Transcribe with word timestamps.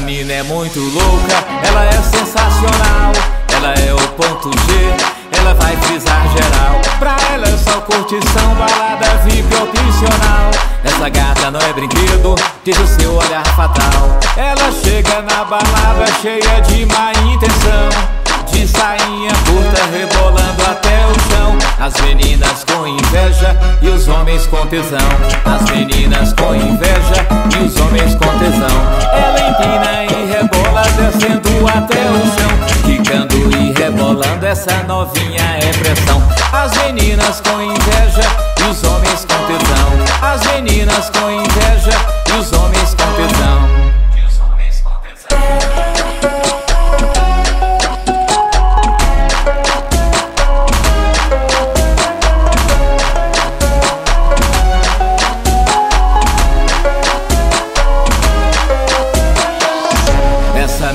mina 0.00 0.32
é 0.32 0.42
muito 0.42 0.80
louca, 0.80 1.44
ela 1.66 1.84
é 1.84 2.02
sensacional. 2.02 3.12
Ela 3.54 3.74
é 3.74 3.94
o 3.94 4.08
ponto 4.08 4.50
G, 4.50 5.38
ela 5.38 5.54
vai 5.54 5.76
frisar 5.76 6.26
geral. 6.28 6.80
Pra 6.98 7.16
ela 7.32 7.46
é 7.46 7.56
só 7.56 7.80
curtição, 7.80 8.54
balada 8.54 9.18
VIP 9.24 9.54
opcional. 9.54 10.50
Essa 10.84 11.08
gata 11.08 11.50
não 11.50 11.60
é 11.60 11.72
brinquedo, 11.72 12.34
diz 12.64 12.78
o 12.78 12.86
seu 12.86 13.14
olhar 13.14 13.46
fatal. 13.54 14.18
Ela 14.36 14.72
chega 14.84 15.22
na 15.22 15.44
balada 15.44 16.06
cheia 16.20 16.60
de 16.62 16.86
má 16.86 17.12
intenção. 17.32 17.88
De 18.50 18.68
sainha 18.68 19.32
curta 19.46 19.84
rebolando 19.92 20.62
até 20.70 21.06
o 21.06 21.14
chão. 21.28 21.58
As 21.80 22.00
meninas 22.00 22.64
com 22.64 22.86
inveja 22.86 23.56
e 23.82 23.88
os 23.88 24.06
homens 24.08 24.46
com 24.46 24.66
tesão. 24.66 24.98
As 25.44 25.70
até 31.84 32.10
o 32.10 32.14
chão. 32.14 32.54
E 33.60 33.72
rebolando, 33.78 34.46
essa 34.46 34.82
novinha 34.84 35.42
é 35.62 35.70
pressão. 35.78 36.22
As 36.52 36.72
meninas 36.78 37.40
com 37.40 37.73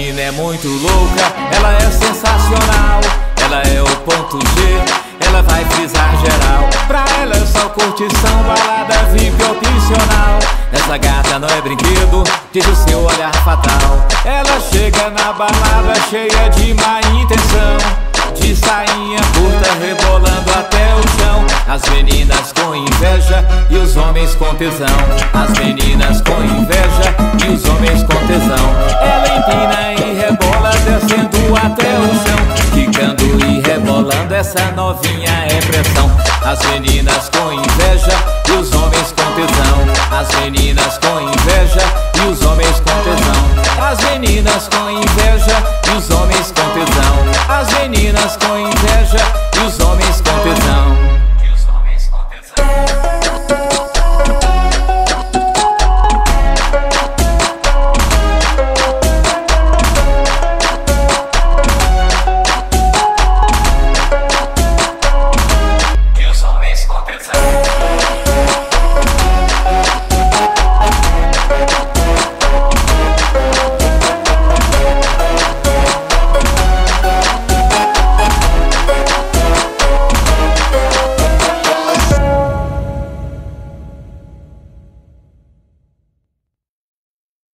Mina 0.00 0.22
é 0.22 0.30
muito 0.30 0.66
louca, 0.66 1.30
ela 1.54 1.74
é 1.74 1.90
sensacional. 1.90 3.00
Ela 3.44 3.60
é 3.64 3.82
o 3.82 3.96
ponto 3.96 4.38
G, 4.38 5.26
ela 5.26 5.42
vai 5.42 5.62
frisar 5.66 6.16
geral. 6.16 6.70
Pra 6.88 7.04
ela 7.20 7.36
é 7.36 7.44
só 7.44 7.68
curtição, 7.68 8.42
balada 8.44 9.10
VIP 9.12 9.36
opcional. 9.42 10.38
Essa 10.72 10.96
gata 10.96 11.38
não 11.38 11.48
é 11.48 11.60
brinquedo, 11.60 12.24
diz 12.50 12.66
o 12.66 12.76
seu 12.76 13.04
olhar 13.04 13.30
fatal. 13.44 14.08
Ela 14.24 14.58
chega 14.72 15.10
na 15.10 15.34
balada 15.34 15.94
cheia 16.08 16.48
de 16.48 16.72
má 16.72 17.00
intenção. 17.20 17.76
De 18.40 18.56
sainha 18.56 19.20
curta 19.34 19.70
rebolando 19.82 20.50
até 20.58 20.94
o 20.94 21.02
chão. 21.20 21.44
As 21.68 21.86
meninas 21.90 22.52
com 22.52 22.74
inveja 22.74 23.44
e 23.68 23.76
os 23.76 23.94
homens 23.98 24.34
com 24.34 24.54
tesão. 24.54 24.86
As 25.34 25.50
meninas 25.58 26.22
com 26.22 26.42
inveja 26.42 27.14
e 27.44 27.52
os 27.52 27.64
homens 27.66 28.02
com 28.02 28.26
tesão. 28.26 28.74
Ela 29.02 29.29
essa 34.50 34.72
novinha 34.72 35.30
é 35.48 35.60
pressão. 35.60 36.10
As 36.44 36.58
meninas 36.70 37.28
com 37.28 37.52
inveja 37.52 38.10
e 38.48 38.52
os 38.52 38.72
homens 38.72 39.12
com 39.12 39.32
tesão. 39.34 40.18
As 40.18 40.28
meninas 40.40 40.98
com 40.98 41.20
inveja 41.20 41.80
e 42.16 42.26
os 42.26 42.42
homens 42.42 42.80
com 42.80 43.02
tesão. 43.04 43.88
As 43.88 44.00
meninas 44.10 44.68
com 44.68 44.90
inveja 44.90 45.62
e 45.86 45.96
os 45.96 46.10
homens 46.10 46.52
com 46.52 46.68
tesão. 46.70 47.14
As 47.48 47.72
meninas 47.74 48.36
com 48.36 48.58
inveja 48.58 49.24
e 49.54 49.66
os 49.66 49.78
homens 49.80 50.16
com 50.16 50.40
tesão. 50.40 50.49